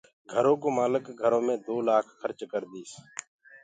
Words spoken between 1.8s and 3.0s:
لآک کرچ ڪرديس